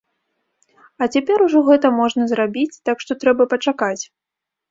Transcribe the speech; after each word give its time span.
А 1.05 1.07
цяпер 1.17 1.43
ужо 1.47 1.59
гэта 1.67 1.91
можна 1.99 2.23
зрабіць, 2.33 2.79
так 2.89 2.97
што, 3.05 3.11
трэба 3.25 3.43
пачакаць. 3.55 4.03